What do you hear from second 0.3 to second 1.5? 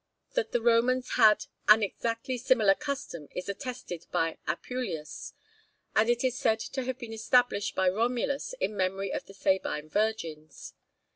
That the Romans had